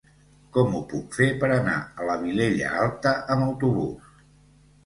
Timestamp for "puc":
0.93-1.17